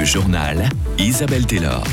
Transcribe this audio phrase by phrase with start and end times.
[0.00, 0.66] Le journal
[0.98, 1.84] Isabelle Taylor.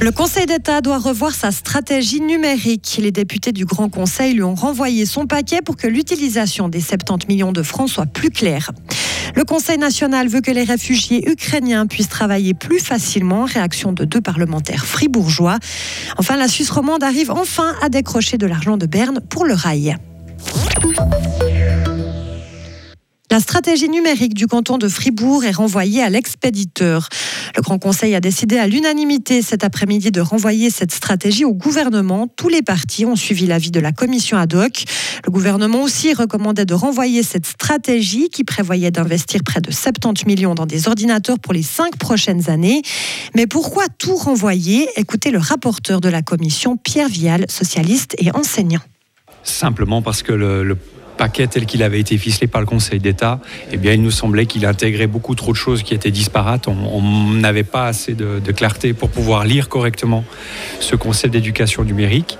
[0.00, 2.98] Le Conseil d'État doit revoir sa stratégie numérique.
[2.98, 7.28] Les députés du Grand Conseil lui ont renvoyé son paquet pour que l'utilisation des 70
[7.28, 8.70] millions de francs soit plus claire.
[9.36, 13.44] Le Conseil national veut que les réfugiés ukrainiens puissent travailler plus facilement.
[13.44, 15.58] Réaction de deux parlementaires fribourgeois.
[16.16, 19.98] Enfin, la Suisse romande arrive enfin à décrocher de l'argent de Berne pour le rail.
[23.38, 27.08] La stratégie numérique du canton de Fribourg est renvoyée à l'expéditeur.
[27.54, 32.26] Le Grand Conseil a décidé à l'unanimité cet après-midi de renvoyer cette stratégie au gouvernement.
[32.26, 34.82] Tous les partis ont suivi l'avis de la commission ad hoc.
[35.24, 40.56] Le gouvernement aussi recommandait de renvoyer cette stratégie qui prévoyait d'investir près de 70 millions
[40.56, 42.82] dans des ordinateurs pour les cinq prochaines années.
[43.36, 44.88] Mais pourquoi tout renvoyer?
[44.96, 48.82] Écoutez le rapporteur de la commission, Pierre Vial, socialiste et enseignant.
[49.44, 50.76] Simplement parce que le, le
[51.18, 53.40] paquet tel qu'il avait été ficelé par le Conseil d'État,
[53.72, 56.68] eh bien, il nous semblait qu'il intégrait beaucoup trop de choses qui étaient disparates.
[56.68, 57.02] On
[57.34, 60.24] n'avait pas assez de, clarté pour pouvoir lire correctement
[60.80, 62.38] ce concept d'éducation numérique.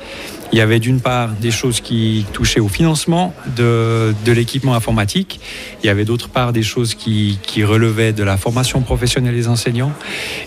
[0.51, 5.41] Il y avait d'une part des choses qui touchaient au financement de, l'équipement informatique.
[5.83, 9.93] Il y avait d'autre part des choses qui, relevaient de la formation professionnelle des enseignants.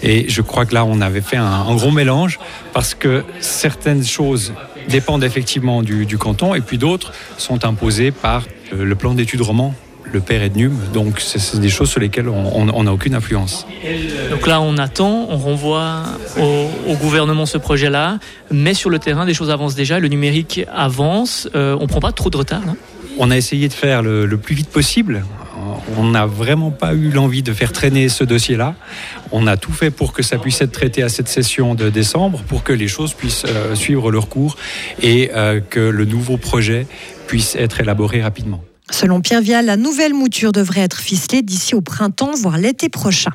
[0.01, 2.39] Et je crois que là, on avait fait un gros mélange
[2.73, 4.53] parce que certaines choses
[4.89, 9.73] dépendent effectivement du, du canton et puis d'autres sont imposées par le plan d'études roman
[10.11, 13.65] le père est de Num, donc c'est des choses sur lesquelles on n'a aucune influence.
[14.29, 16.03] Donc là, on attend, on renvoie
[16.39, 18.19] au, au gouvernement ce projet-là,
[18.51, 21.99] mais sur le terrain, des choses avancent déjà, le numérique avance, euh, on ne prend
[21.99, 22.65] pas trop de retard.
[22.65, 22.75] Non
[23.17, 25.23] on a essayé de faire le, le plus vite possible.
[25.97, 28.75] On n'a vraiment pas eu l'envie de faire traîner ce dossier-là.
[29.31, 32.41] On a tout fait pour que ça puisse être traité à cette session de décembre,
[32.47, 34.57] pour que les choses puissent euh, suivre leur cours
[35.01, 36.87] et euh, que le nouveau projet
[37.27, 38.63] puisse être élaboré rapidement.
[38.89, 43.31] Selon Pierre Vial, la nouvelle mouture devrait être ficelée d'ici au printemps, voire l'été prochain.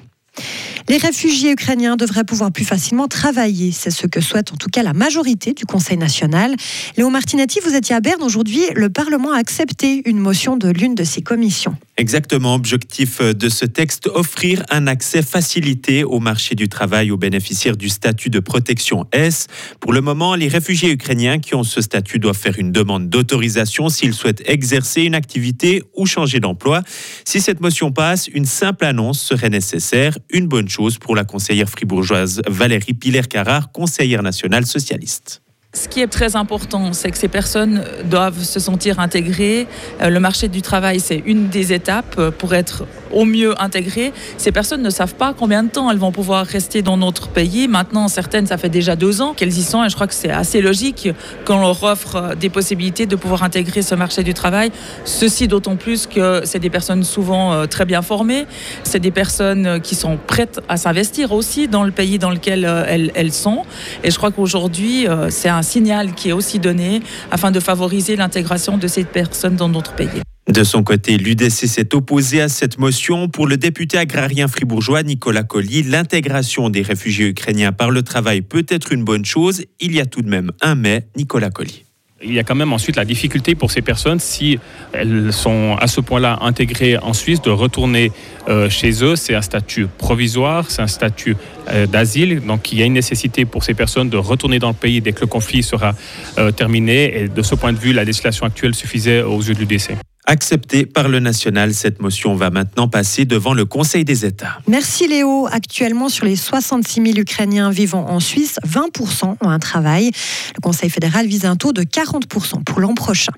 [0.88, 3.72] Les réfugiés ukrainiens devraient pouvoir plus facilement travailler.
[3.72, 6.54] C'est ce que souhaite en tout cas la majorité du Conseil national.
[6.96, 8.62] Léo Martinetti, vous étiez à Berne aujourd'hui.
[8.76, 11.76] Le Parlement a accepté une motion de l'une de ses commissions.
[11.96, 12.54] Exactement.
[12.54, 17.88] Objectif de ce texte, offrir un accès facilité au marché du travail aux bénéficiaires du
[17.88, 19.48] statut de protection S.
[19.80, 23.88] Pour le moment, les réfugiés ukrainiens qui ont ce statut doivent faire une demande d'autorisation
[23.88, 26.82] s'ils souhaitent exercer une activité ou changer d'emploi.
[27.24, 30.16] Si cette motion passe, une simple annonce serait nécessaire.
[30.30, 35.42] Une bonne chose pour la conseillère fribourgeoise Valérie Piller-Carrard, conseillère nationale socialiste.
[35.72, 39.66] Ce qui est très important, c'est que ces personnes doivent se sentir intégrées.
[40.00, 44.12] Le marché du travail, c'est une des étapes pour être au mieux intégrées.
[44.38, 47.68] Ces personnes ne savent pas combien de temps elles vont pouvoir rester dans notre pays.
[47.68, 50.30] Maintenant, certaines, ça fait déjà deux ans qu'elles y sont et je crois que c'est
[50.30, 51.08] assez logique
[51.44, 54.72] qu'on leur offre des possibilités de pouvoir intégrer ce marché du travail.
[55.04, 58.46] Ceci d'autant plus que c'est des personnes souvent très bien formées.
[58.84, 63.12] C'est des personnes qui sont prêtes à s'investir aussi dans le pays dans lequel elles,
[63.14, 63.64] elles sont.
[64.04, 68.78] Et je crois qu'aujourd'hui, c'est un signal qui est aussi donné afin de favoriser l'intégration
[68.78, 70.25] de ces personnes dans notre pays.
[70.48, 73.28] De son côté, l'UDC s'est opposé à cette motion.
[73.28, 78.64] Pour le député agrarien fribourgeois Nicolas Colli, l'intégration des réfugiés ukrainiens par le travail peut
[78.68, 79.64] être une bonne chose.
[79.80, 81.82] Il y a tout de même un mais, Nicolas Colli.
[82.22, 84.58] Il y a quand même ensuite la difficulté pour ces personnes, si
[84.92, 88.12] elles sont à ce point-là intégrées en Suisse, de retourner
[88.48, 89.16] euh, chez eux.
[89.16, 91.36] C'est un statut provisoire, c'est un statut
[91.70, 92.40] euh, d'asile.
[92.46, 95.12] Donc il y a une nécessité pour ces personnes de retourner dans le pays dès
[95.12, 95.94] que le conflit sera
[96.38, 97.22] euh, terminé.
[97.22, 99.90] Et de ce point de vue, la législation actuelle suffisait aux yeux de l'UDC.
[100.26, 104.58] Acceptée par le national, cette motion va maintenant passer devant le Conseil des États.
[104.66, 105.46] Merci Léo.
[105.50, 110.10] Actuellement, sur les 66 000 Ukrainiens vivant en Suisse, 20% ont un travail.
[110.54, 113.32] Le Conseil fédéral vise un taux de 40 pour l'an prochain.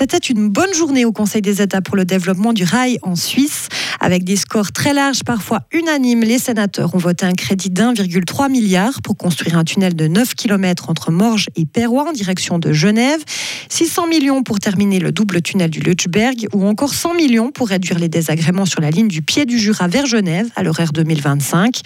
[0.00, 3.68] C'était une bonne journée au Conseil des États pour le développement du rail en Suisse.
[4.00, 9.02] Avec des scores très larges, parfois unanimes, les sénateurs ont voté un crédit d'1,3 milliard
[9.02, 13.20] pour construire un tunnel de 9 km entre Morges et Perrois en direction de Genève,
[13.68, 17.98] 600 millions pour terminer le double tunnel du Lutschberg ou encore 100 millions pour réduire
[17.98, 21.78] les désagréments sur la ligne du pied du Jura vers Genève à l'horaire 2025.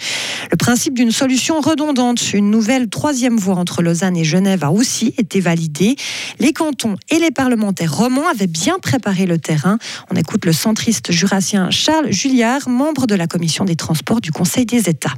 [0.51, 5.13] Le principe d'une solution redondante, une nouvelle troisième voie entre Lausanne et Genève a aussi
[5.17, 5.97] été validé.
[6.39, 9.79] Les cantons et les parlementaires romans avaient bien préparé le terrain.
[10.11, 14.67] On écoute le centriste jurassien Charles Julliard, membre de la commission des transports du Conseil
[14.67, 15.15] des États.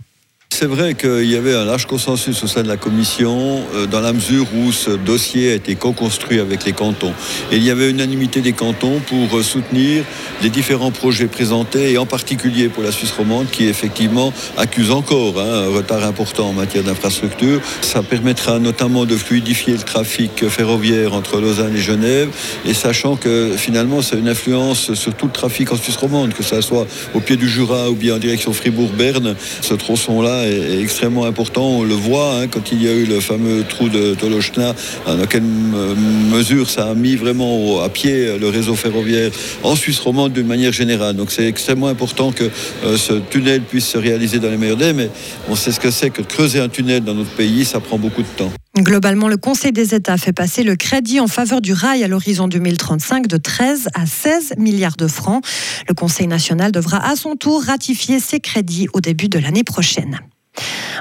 [0.59, 3.99] C'est vrai qu'il y avait un large consensus au sein de la commission euh, dans
[3.99, 7.13] la mesure où ce dossier a été co-construit avec les cantons.
[7.51, 10.03] Et il y avait unanimité des cantons pour euh, soutenir
[10.41, 15.39] les différents projets présentés et en particulier pour la Suisse romande qui effectivement accuse encore
[15.39, 17.61] hein, un retard important en matière d'infrastructure.
[17.81, 22.29] Ça permettra notamment de fluidifier le trafic ferroviaire entre Lausanne et Genève
[22.65, 26.41] et sachant que finalement c'est une influence sur tout le trafic en Suisse romande, que
[26.41, 31.25] ce soit au pied du Jura ou bien en direction Fribourg-Berne, ce tronçon-là est, extrêmement
[31.25, 31.79] important.
[31.79, 34.73] On le voit hein, quand il y a eu le fameux trou de Tolochna,
[35.05, 39.31] dans quelle mesure ça a mis vraiment à pied le réseau ferroviaire
[39.63, 41.15] en Suisse romande d'une manière générale.
[41.15, 42.45] Donc c'est extrêmement important que
[42.85, 45.09] euh, ce tunnel puisse se réaliser dans les meilleurs délais, mais
[45.49, 48.21] on sait ce que c'est que creuser un tunnel dans notre pays, ça prend beaucoup
[48.21, 48.51] de temps.
[48.83, 52.47] Globalement, le Conseil des États fait passer le crédit en faveur du rail à l'horizon
[52.47, 55.43] 2035 de 13 à 16 milliards de francs.
[55.87, 60.19] Le Conseil national devra à son tour ratifier ces crédits au début de l'année prochaine.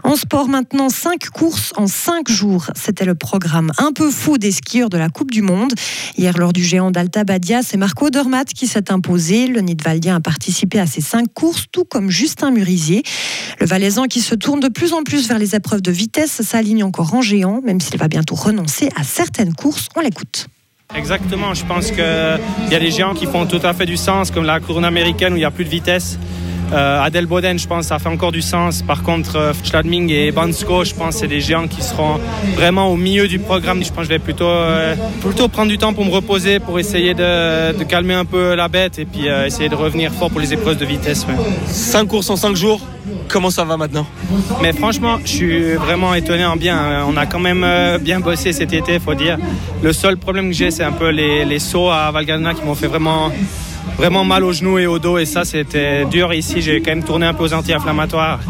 [0.07, 2.71] En sport maintenant, cinq courses en cinq jours.
[2.77, 5.73] C'était le programme un peu fou des skieurs de la Coupe du Monde.
[6.17, 9.49] Hier, lors du géant d'Alta Badia, c'est Marco Dormat qui s'est imposé.
[9.49, 13.03] Le Nidwaldien a participé à ces cinq courses, tout comme Justin Murisier.
[13.59, 16.85] Le Valaisan qui se tourne de plus en plus vers les épreuves de vitesse s'aligne
[16.85, 19.89] encore en géant, même s'il va bientôt renoncer à certaines courses.
[19.97, 20.47] On l'écoute.
[20.95, 21.99] Exactement, je pense qu'il
[22.71, 25.33] y a des géants qui font tout à fait du sens, comme la couronne américaine
[25.33, 26.17] où il n'y a plus de vitesse.
[26.73, 28.83] Euh, Adel Boden, je pense, ça fait encore du sens.
[28.83, 32.19] Par contre, euh, Schladming et Bansko, je pense, c'est des géants qui seront
[32.55, 33.85] vraiment au milieu du programme.
[33.85, 36.79] Je pense que je vais plutôt, euh, plutôt prendre du temps pour me reposer, pour
[36.79, 40.53] essayer de, calmer un peu la bête et puis essayer de revenir fort pour les
[40.53, 41.25] épreuves de vitesse.
[41.67, 42.81] 5 courses en 5 jours
[43.29, 44.07] Comment ça va maintenant?
[44.63, 47.05] Mais franchement, je suis vraiment étonné en bien.
[47.09, 47.65] On a quand même
[48.01, 49.39] bien bossé cet été, faut dire.
[49.83, 52.75] Le seul problème que j'ai, c'est un peu les, les sauts à Valgana qui m'ont
[52.75, 53.31] fait vraiment
[53.97, 57.05] vraiment mal aux genoux et au dos et ça c'était dur ici j'ai quand même
[57.05, 58.41] tourné un peu aux anti-inflammatoires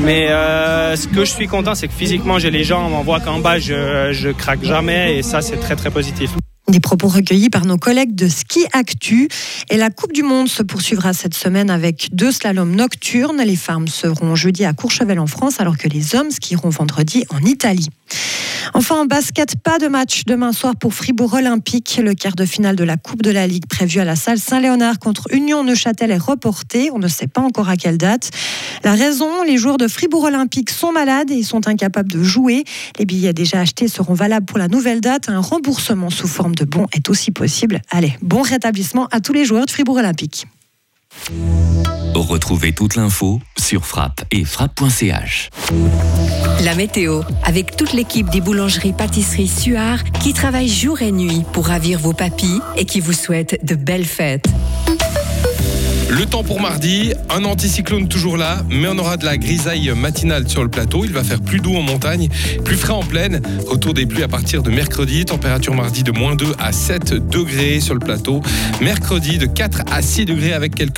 [0.00, 3.20] mais euh, ce que je suis content c'est que physiquement j'ai les jambes on voit
[3.20, 6.30] qu'en bas je, je craque jamais et ça c'est très très positif
[6.68, 9.28] des propos recueillis par nos collègues de Ski Actu.
[9.70, 13.40] Et la Coupe du Monde se poursuivra cette semaine avec deux slaloms nocturnes.
[13.42, 17.38] Les femmes seront jeudi à Courchevel en France, alors que les hommes skieront vendredi en
[17.46, 17.88] Italie.
[18.74, 22.00] Enfin, en basket, pas de match demain soir pour Fribourg Olympique.
[22.02, 24.98] Le quart de finale de la Coupe de la Ligue prévu à la salle Saint-Léonard
[24.98, 26.90] contre Union Neuchâtel est reporté.
[26.92, 28.30] On ne sait pas encore à quelle date.
[28.84, 32.64] La raison, les joueurs de Fribourg Olympique sont malades et sont incapables de jouer.
[32.98, 35.28] Les billets déjà achetés seront valables pour la nouvelle date.
[35.28, 37.80] Un remboursement sous forme de bon est aussi possible.
[37.90, 40.46] Allez, bon rétablissement à tous les joueurs de Fribourg Olympique.
[42.14, 45.50] Retrouvez toute l'info sur frappe et frappe.ch.
[46.64, 51.66] La météo, avec toute l'équipe des boulangeries pâtisseries Suard qui travaille jour et nuit pour
[51.66, 54.48] ravir vos papilles et qui vous souhaite de belles fêtes.
[56.08, 60.48] Le temps pour mardi, un anticyclone toujours là, mais on aura de la grisaille matinale
[60.48, 61.04] sur le plateau.
[61.04, 62.28] Il va faire plus doux en montagne,
[62.64, 63.42] plus frais en plaine.
[63.66, 65.24] Retour des pluies à partir de mercredi.
[65.24, 68.40] Température mardi de moins 2 à 7 degrés sur le plateau.
[68.80, 70.94] Mercredi de 4 à 6 degrés avec quelques